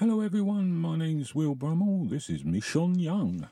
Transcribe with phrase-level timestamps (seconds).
[0.00, 0.72] Hello, everyone.
[0.72, 2.06] My name's Will Brummel.
[2.06, 3.50] This is Michon Young.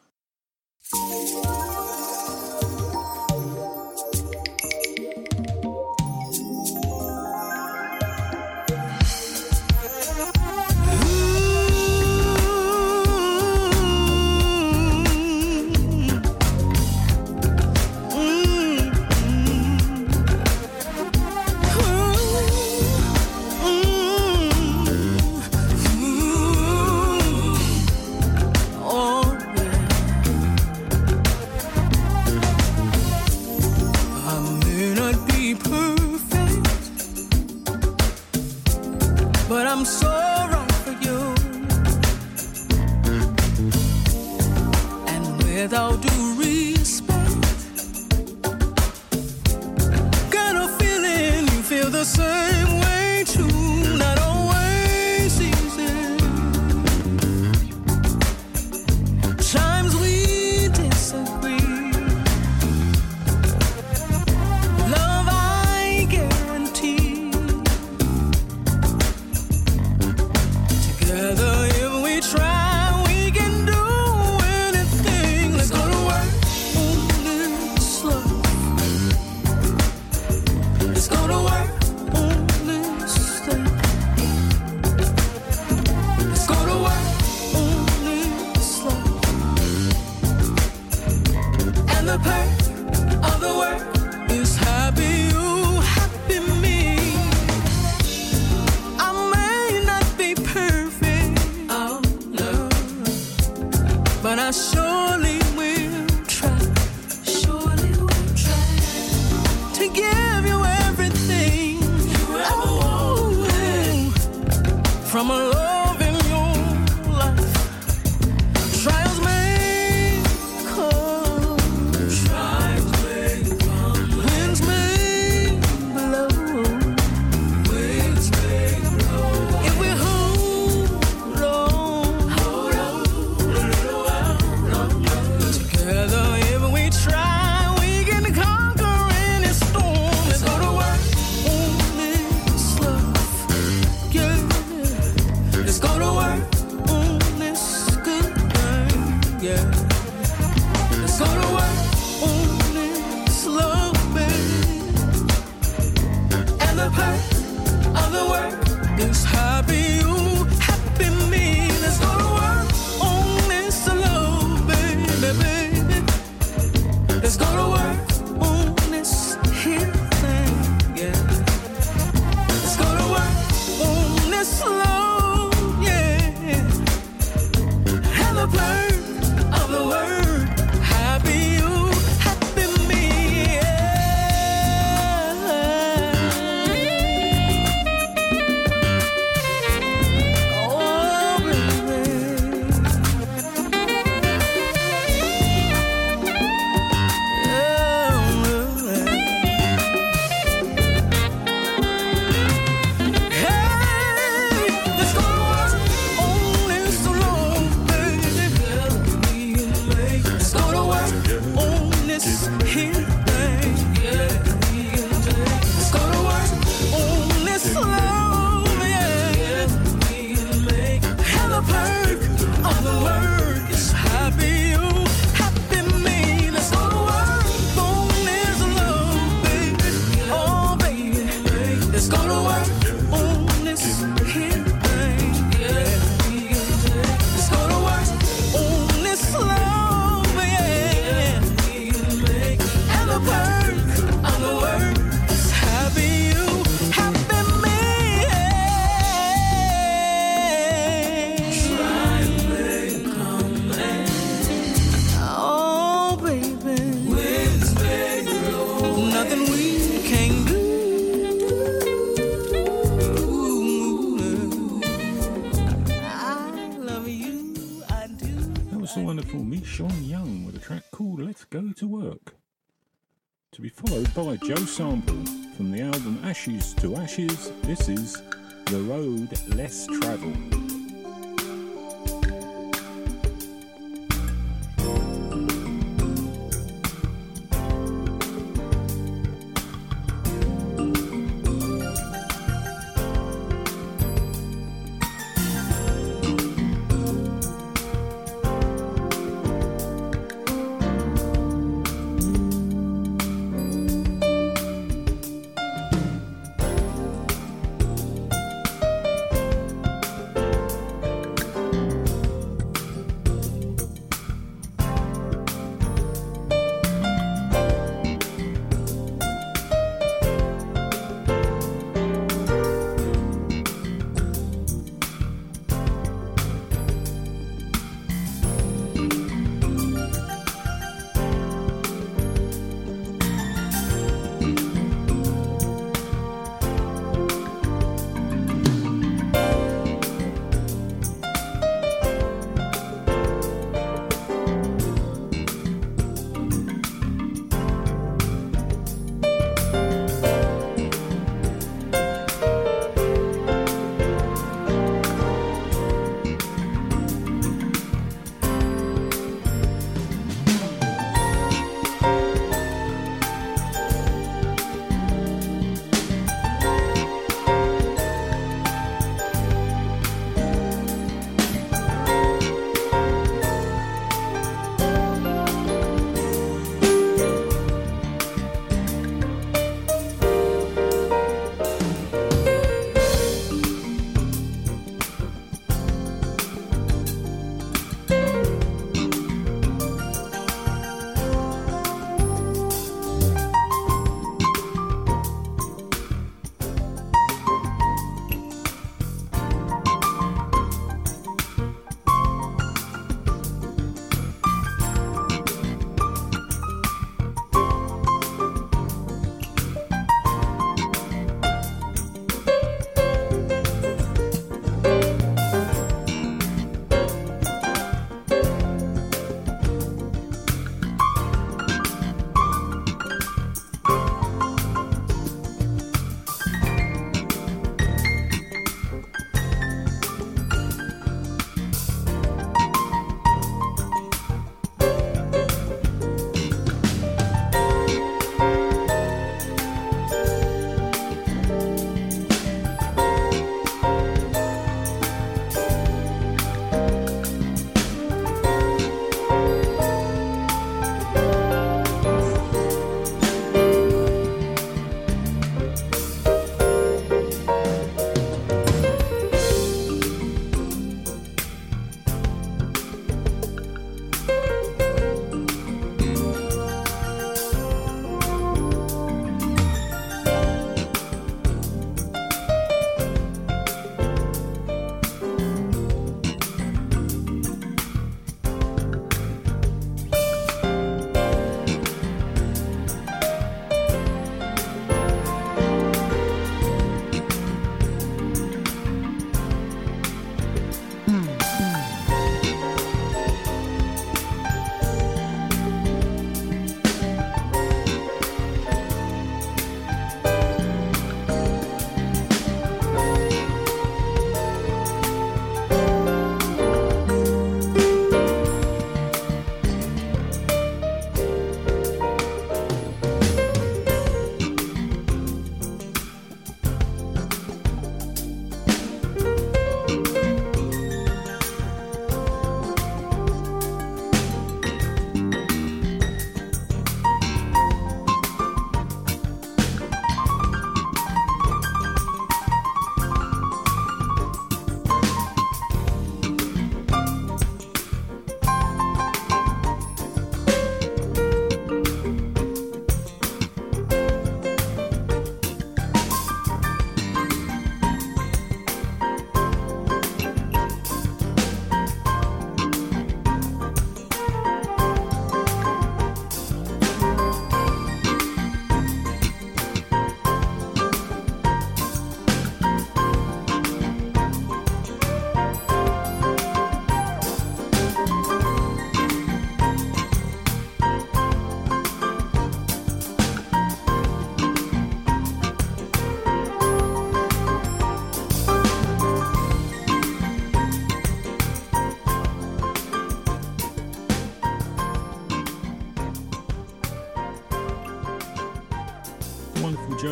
[277.19, 277.58] Ashes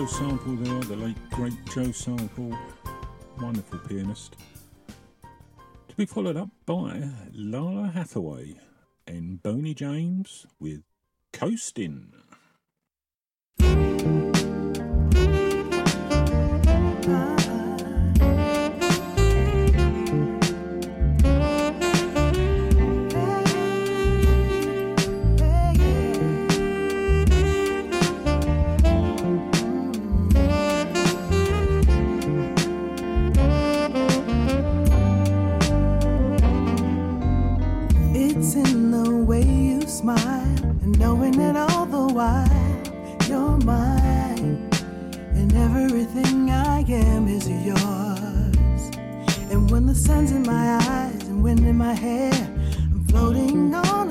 [0.07, 2.57] Joe Sample there, the late great Joe Sample,
[3.41, 4.37] wonderful pianist.
[5.89, 8.55] To be followed up by Lalah Hathaway
[9.09, 10.83] and Boney James with
[11.33, 12.26] Coastin'.
[41.07, 42.49] knowing it all the while
[43.29, 44.69] you're mine,
[45.39, 48.83] and everything I am is yours.
[49.53, 52.33] And when the sun's in my eyes and wind in my hair,
[52.93, 54.06] I'm floating on.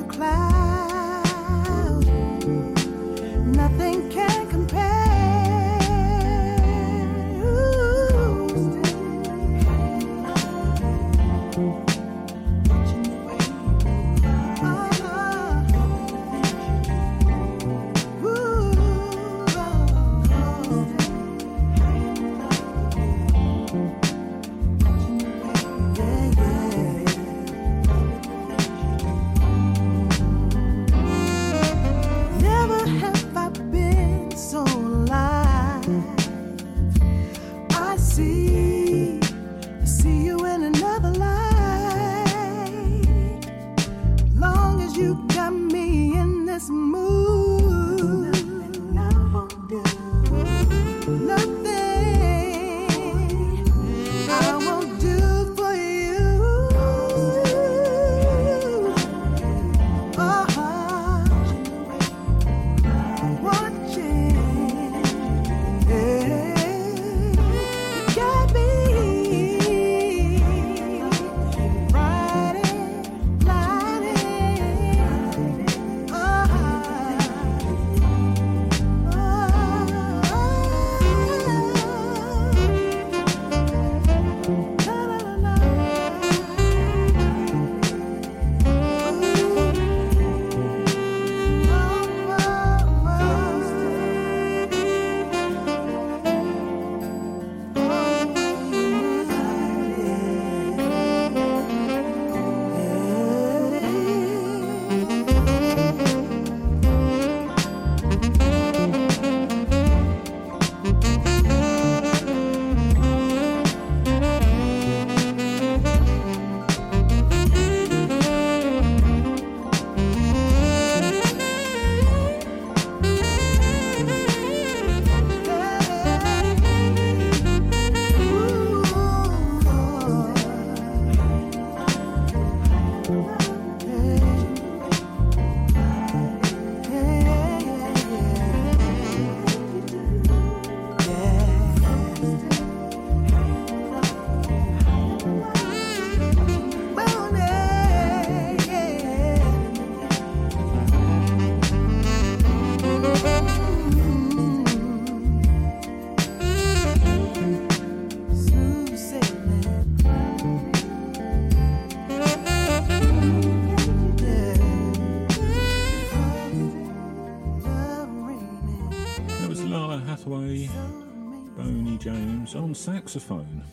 [172.75, 173.63] Saxophone.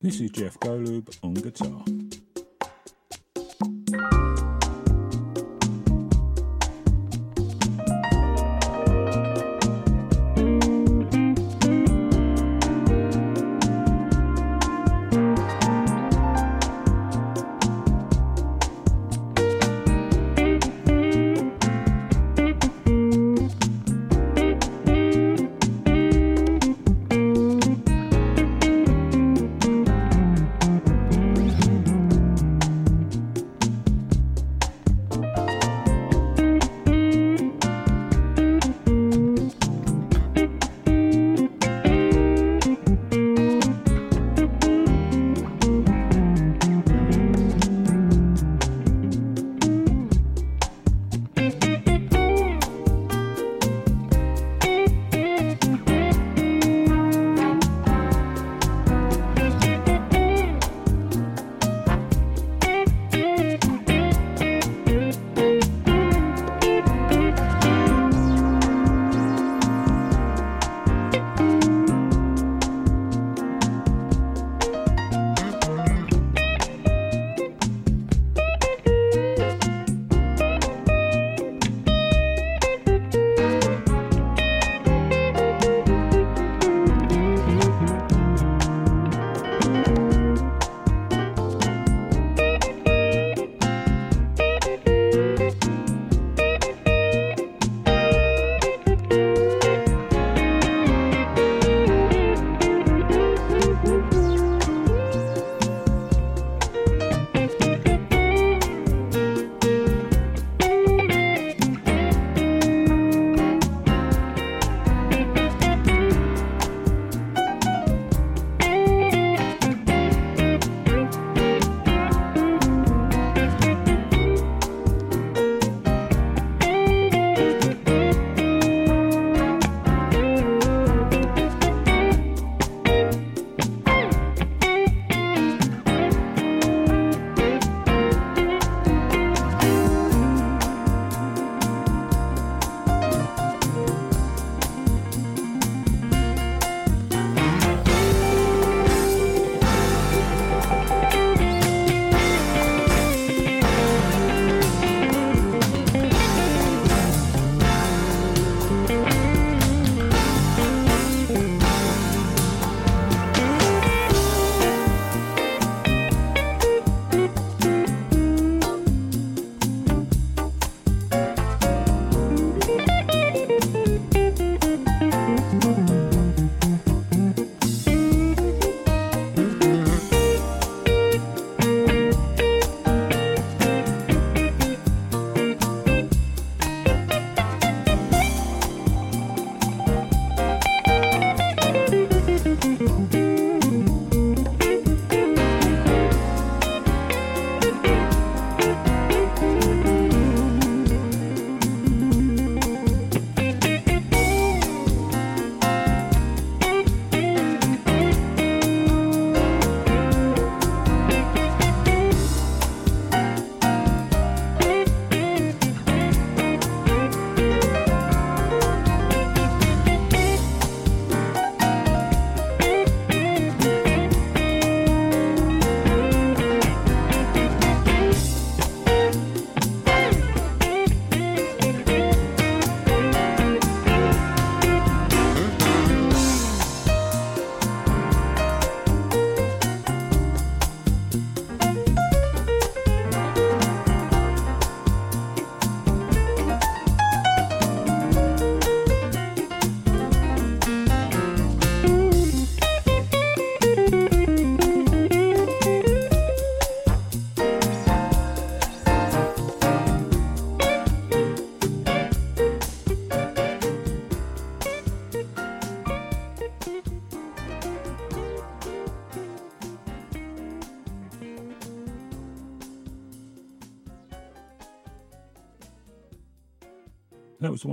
[0.00, 1.84] This is Jeff Golub on guitar.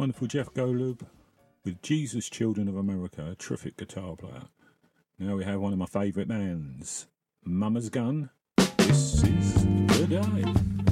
[0.07, 1.01] wonderful Jeff Golub
[1.65, 4.43] with Jesus Children of America, a terrific guitar player.
[5.19, 7.07] Now we have one of my favourite bands,
[7.43, 8.29] Mama's Gun.
[8.77, 10.86] This is the dive.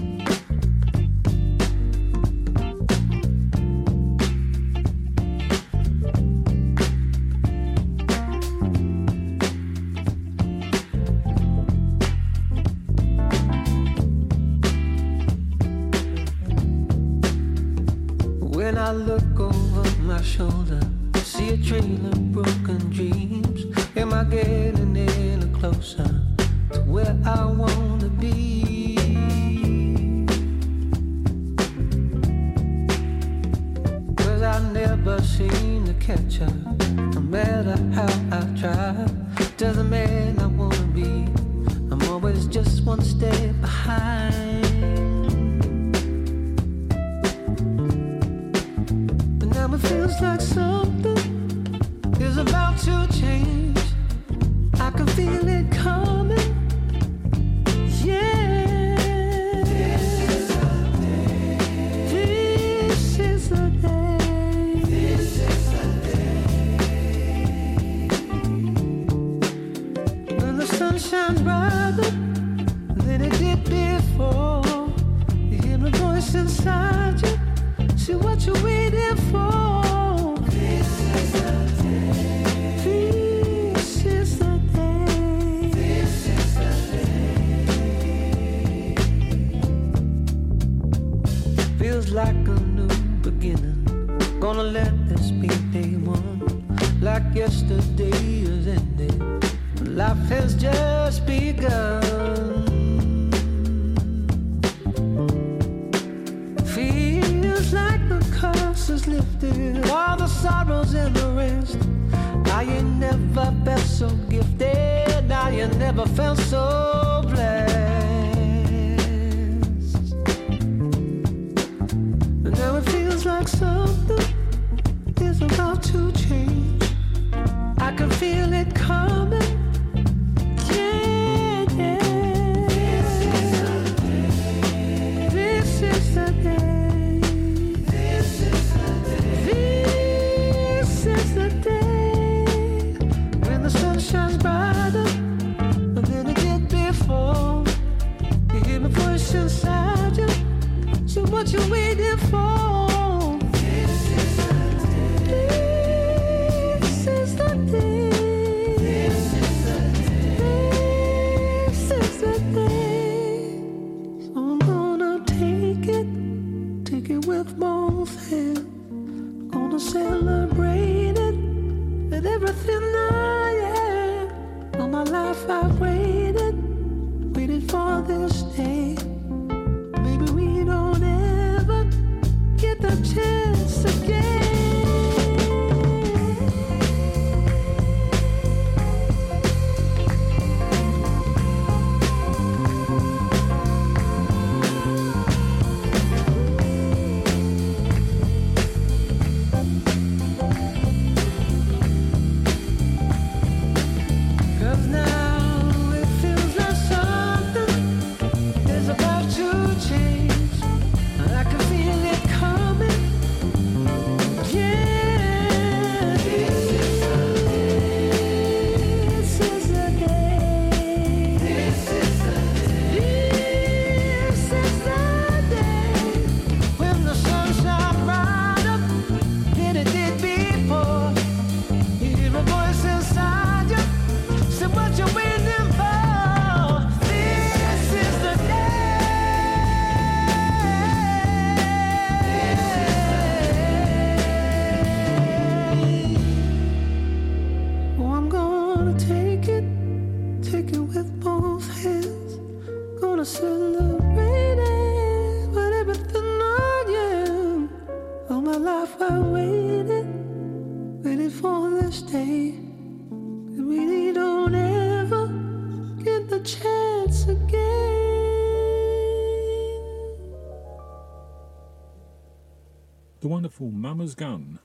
[273.26, 274.60] The wonderful Mama's Gun.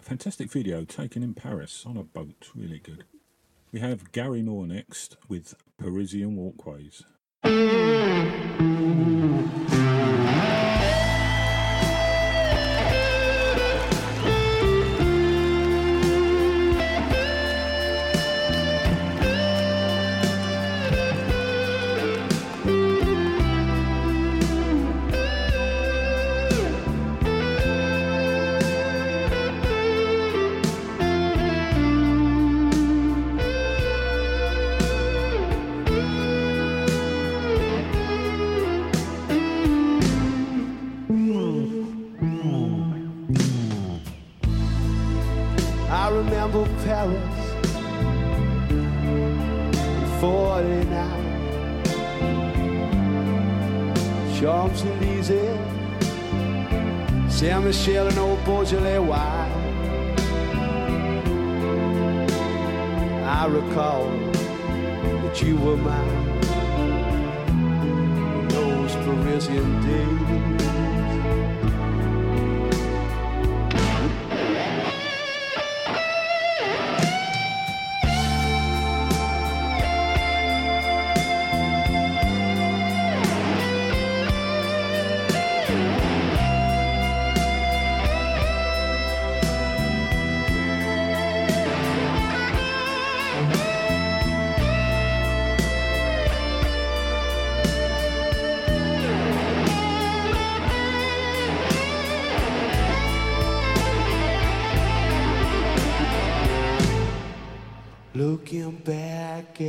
[0.00, 2.50] A fantastic video taken in Paris on a boat.
[2.56, 3.04] Really good.
[3.70, 7.04] We have Gary Moore next with Parisienne Walkways.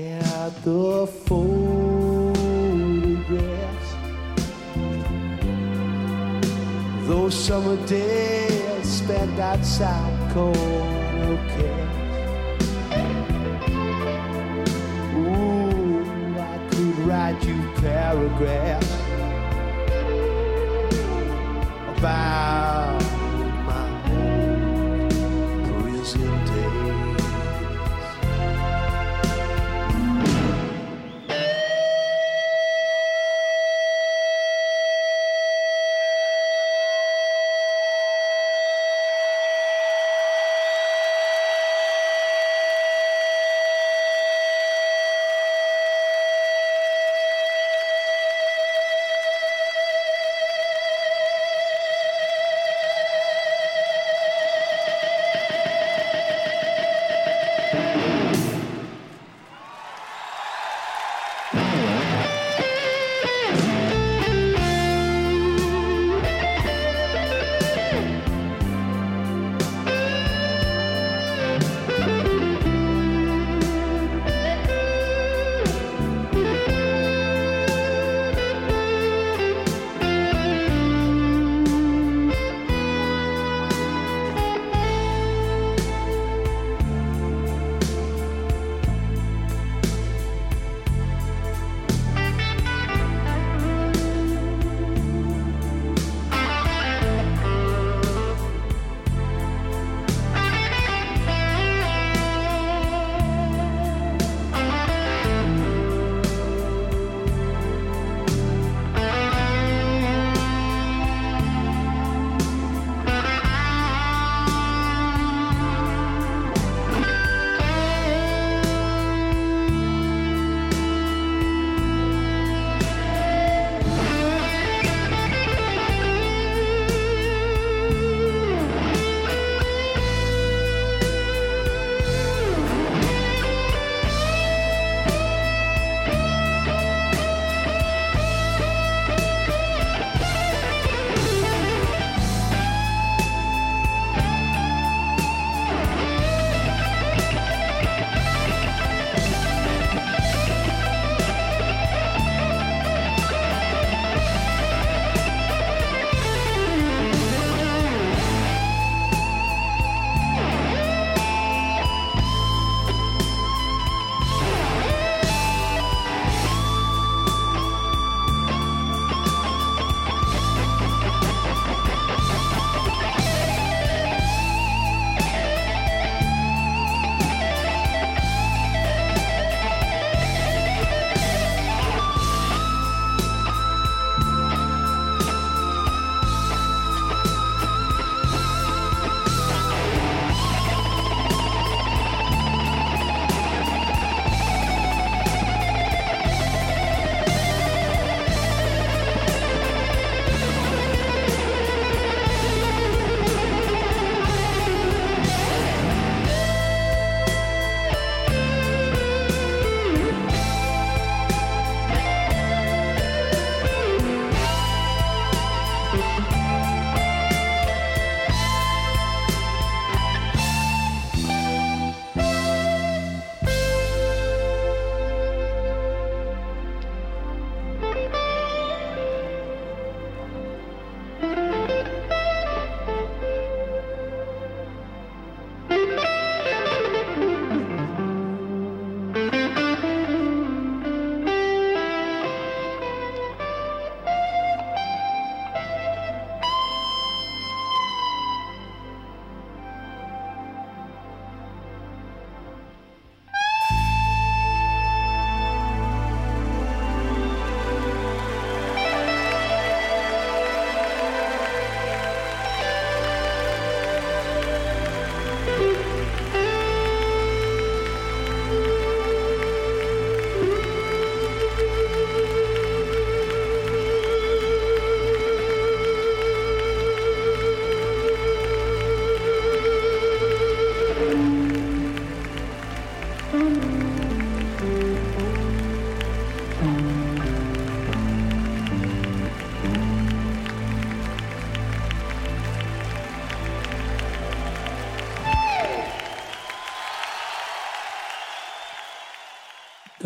[0.08, 2.36] At the photographs,
[7.08, 12.72] those summer days spent outside corner cafes.
[15.16, 16.04] Ooh,
[16.40, 18.92] I could write you paragraphs
[21.98, 23.21] about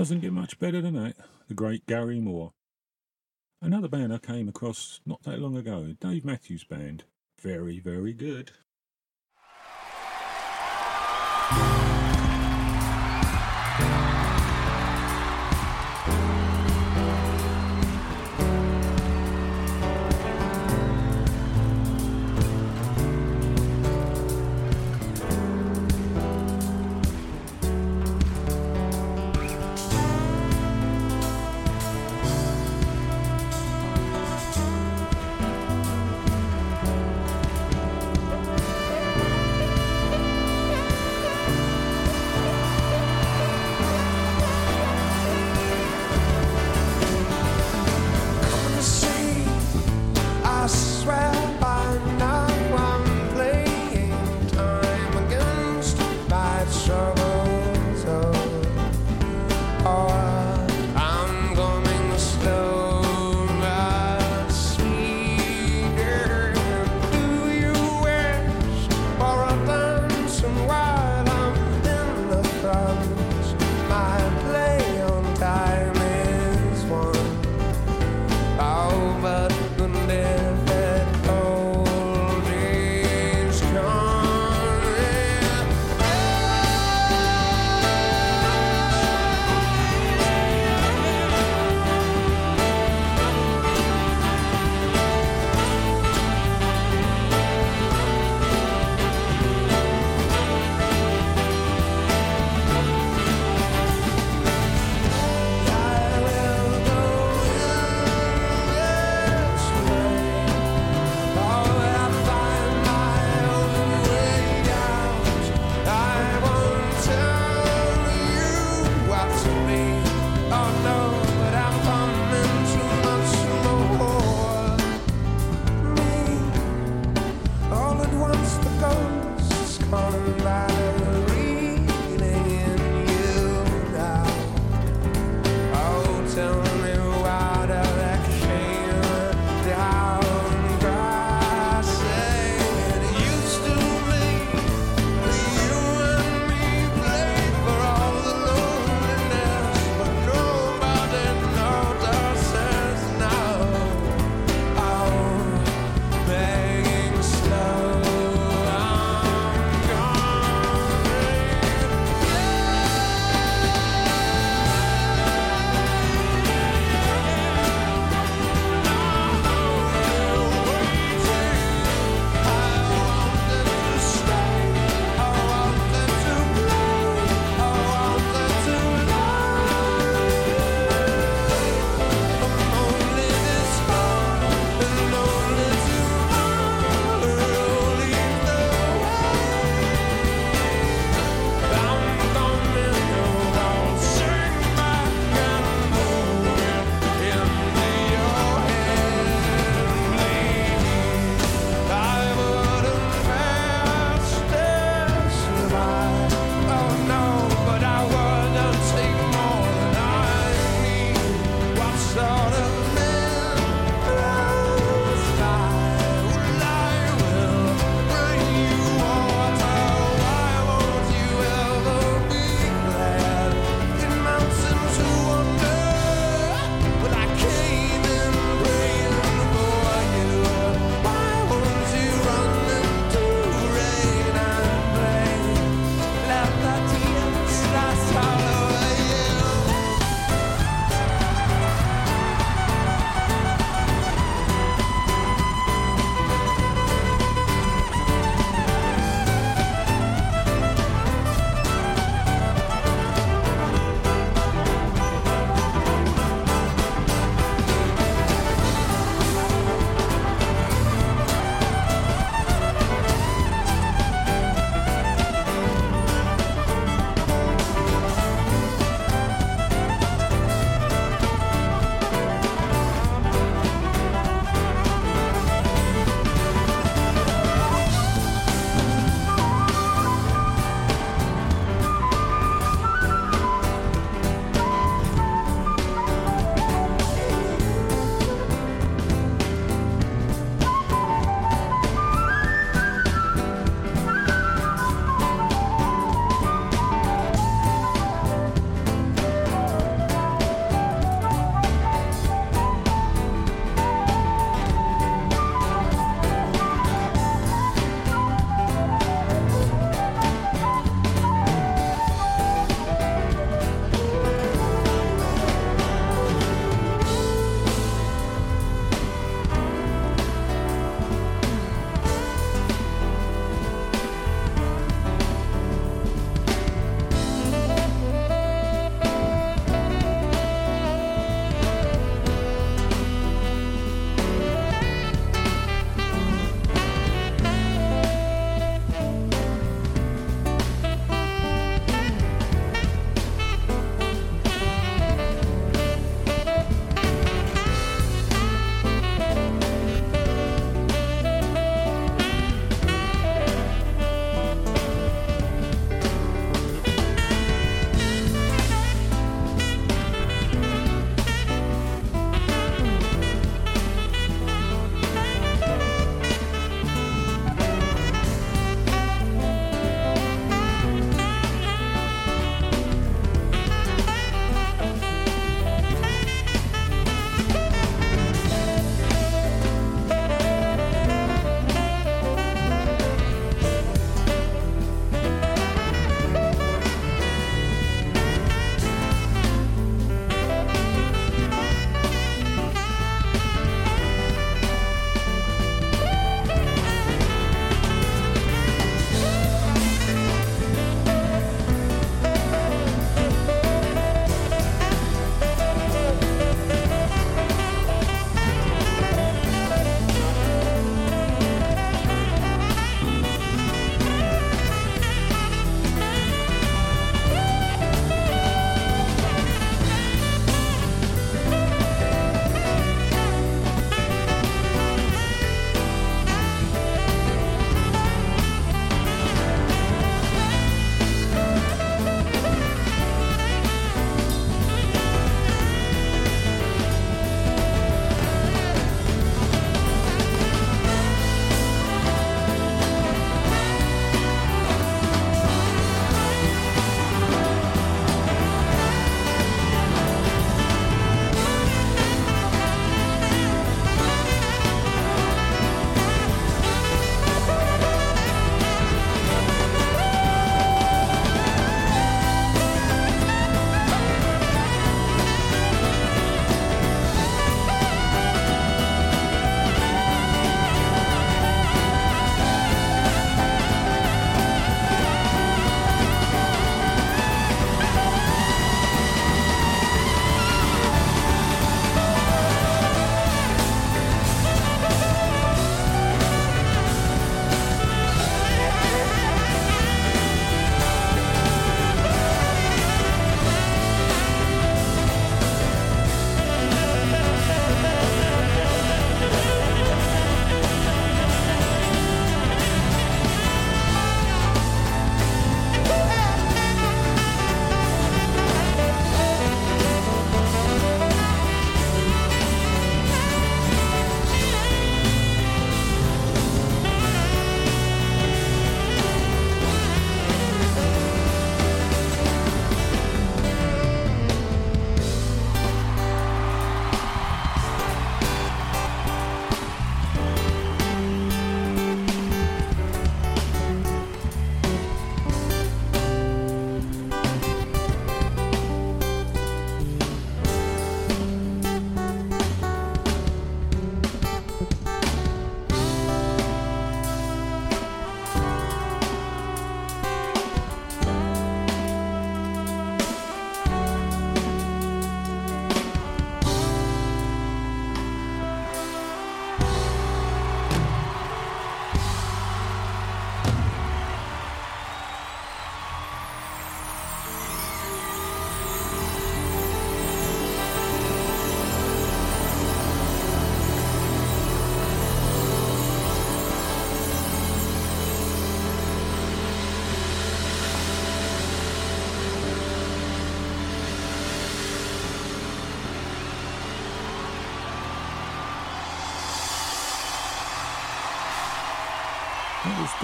[0.06, 1.16] Doesn't get much better than that.
[1.48, 2.52] The great Gary Moore.
[3.60, 7.06] Another band I came across not that long ago, Dave Matthews Band.
[7.42, 8.52] Very, very good.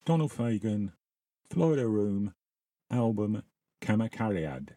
[0.04, 0.92] Donald Fagen,
[1.50, 2.34] Florida Room,
[2.90, 3.42] album
[3.80, 4.70] Kamakiriad.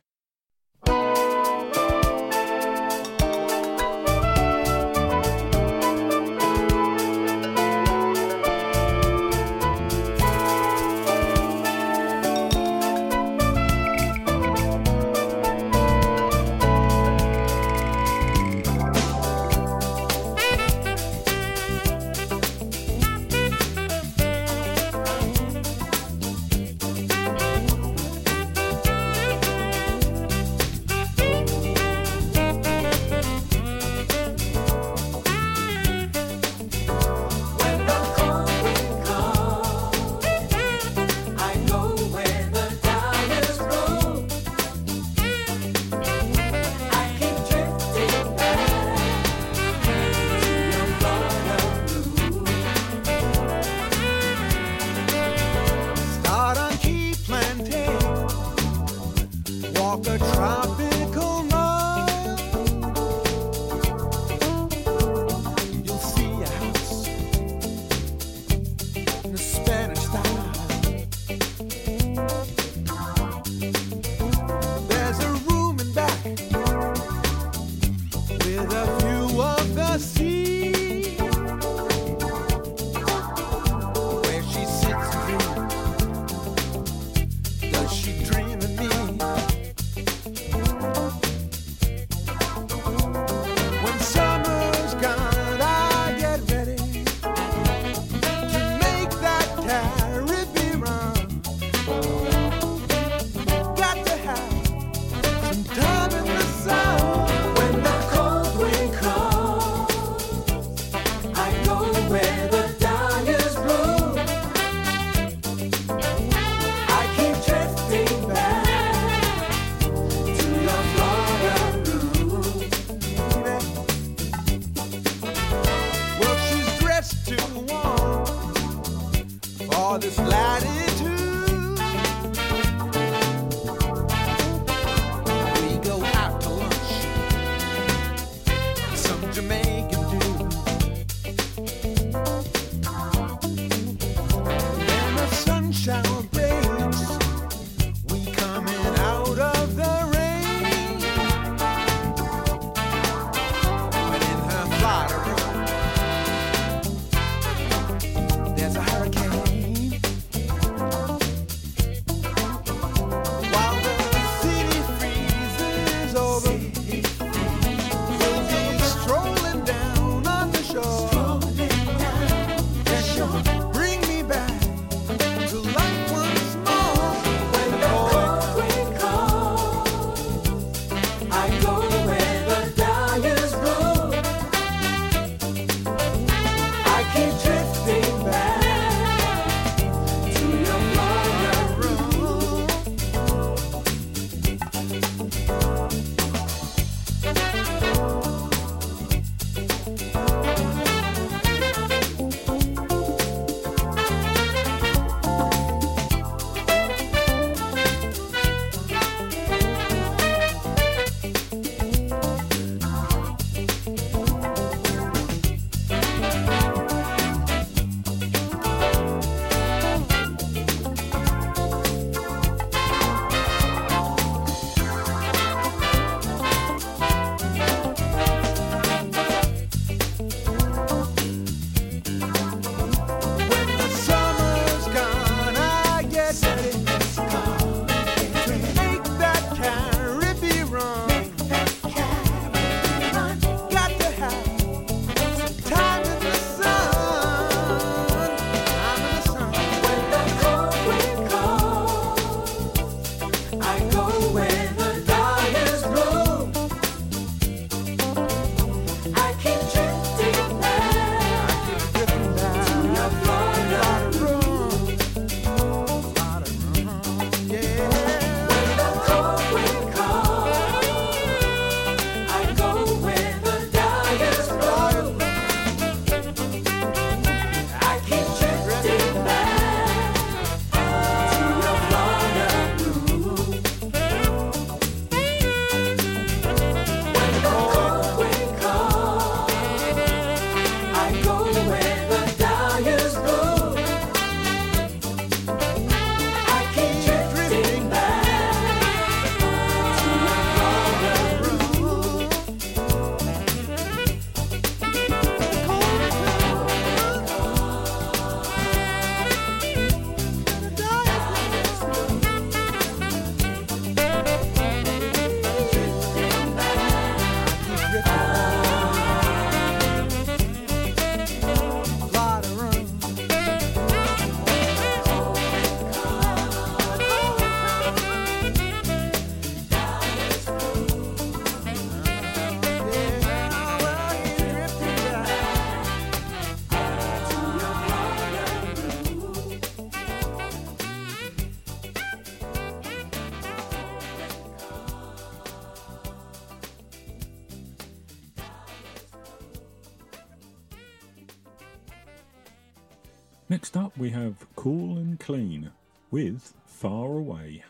[353.74, 355.72] Next up, we have Cool and Clean
[356.09, 357.63] with Far Away.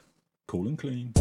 [0.48, 1.14] Cool and Clean.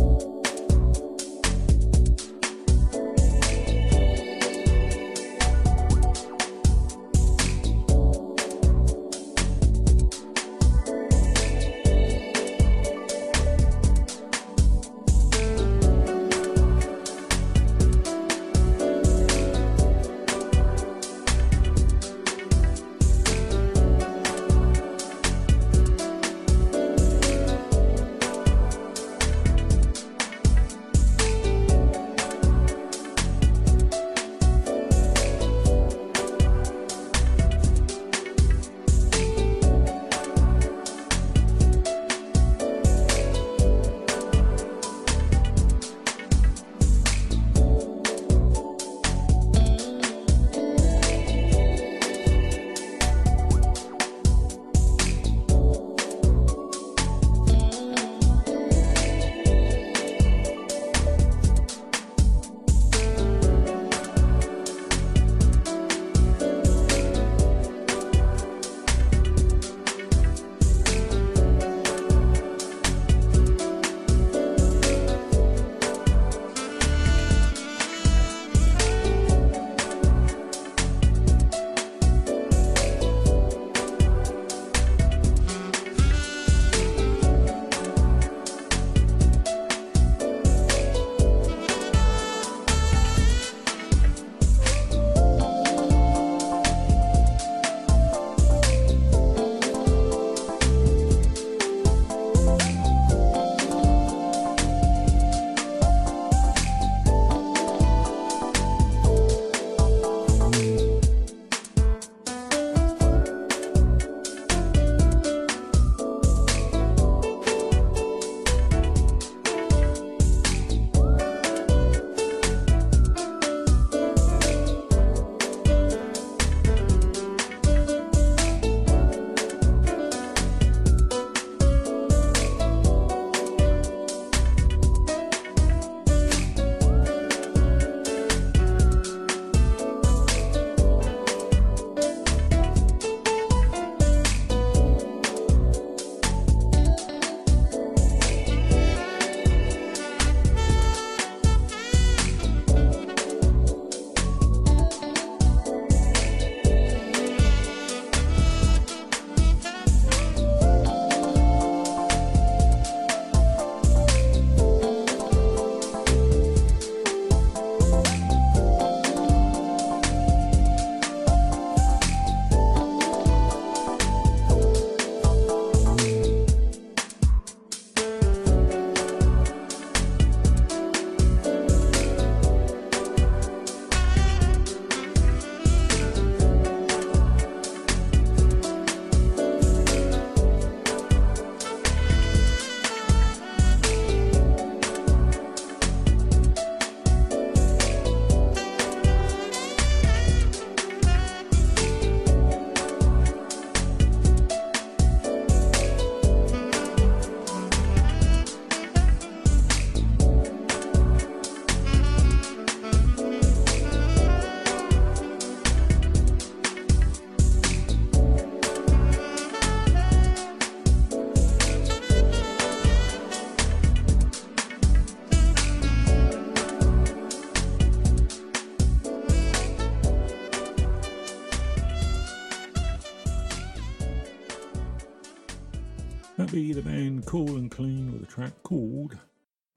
[237.60, 239.18] And Clean with a track called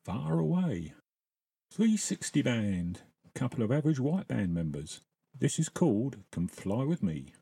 [0.05, 0.93] Far Away.
[1.71, 5.01] 360 Band, a couple of average white band members.
[5.37, 7.33] This is called Come Fly With Me.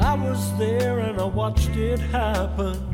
[0.00, 2.93] I was there and I watched it happen.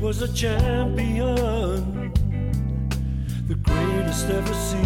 [0.00, 2.12] Was a champion,
[3.48, 4.84] the greatest ever seen.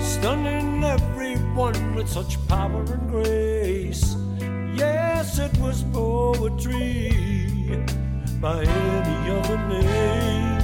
[0.00, 4.16] Stunning everyone with such power and grace.
[4.74, 7.12] Yes, it was poetry
[8.40, 10.58] by any other name.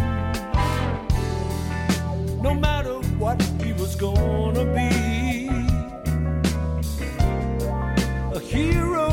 [2.42, 5.48] No matter what he was gonna be
[8.36, 9.11] a hero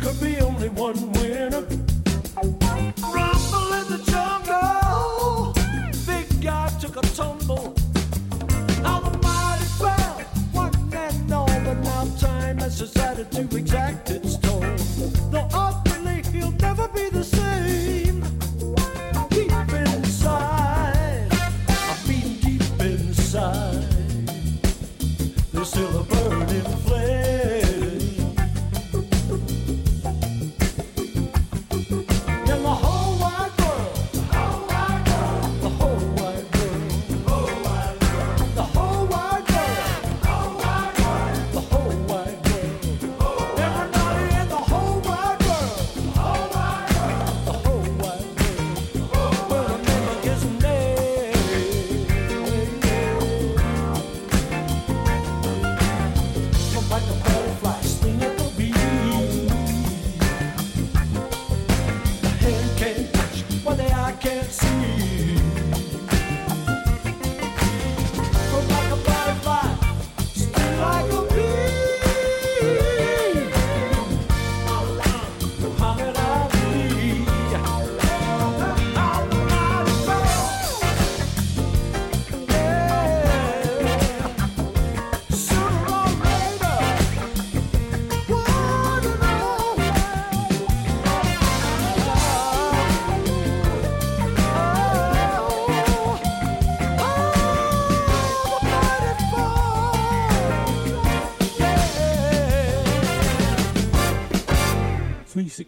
[0.00, 1.66] Could be only one winner.
[3.14, 5.52] Rumble in the jungle.
[6.06, 7.74] Big guy took a tumble.
[9.78, 10.20] Fell.
[10.52, 14.35] One and all, but now time has decided to exact its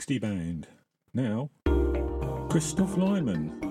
[0.09, 0.69] 360 Band.
[1.13, 1.51] Now,
[2.49, 3.68] Christoph Lyman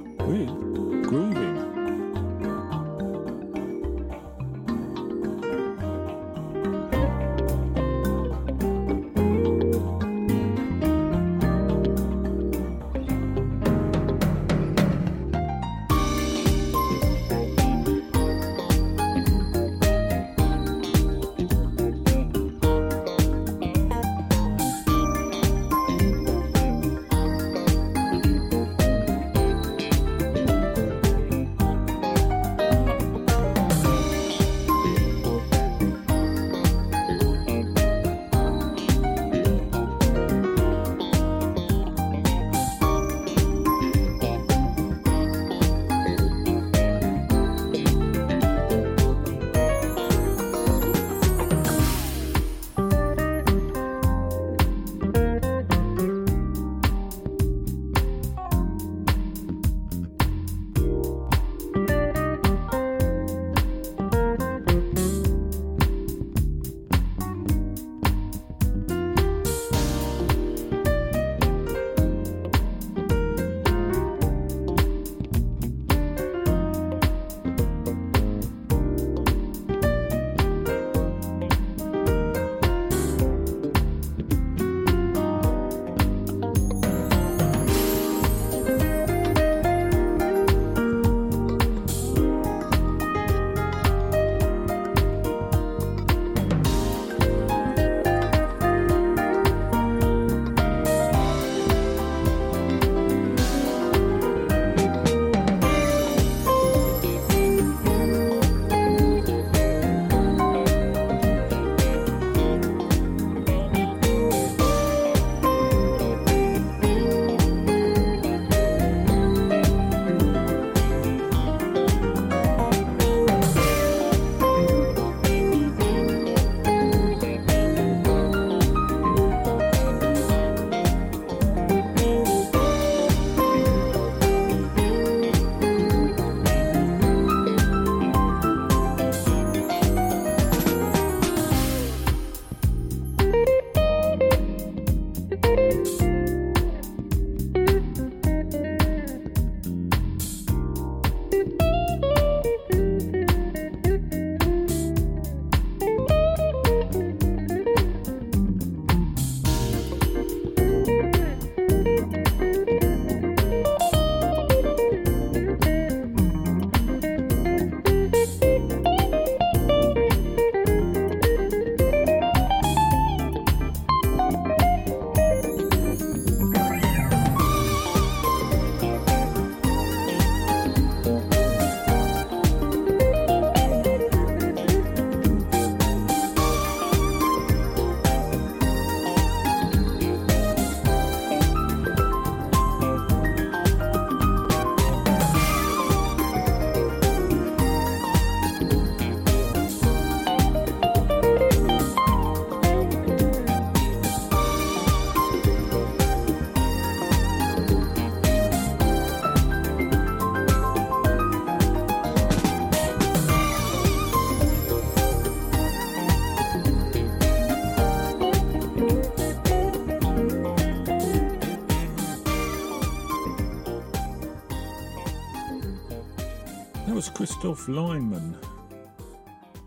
[227.68, 228.38] Lineman.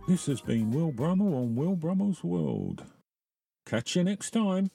[0.09, 2.85] This has been Will Brummel on Will Brummel's World.
[3.67, 4.71] Catch you next time.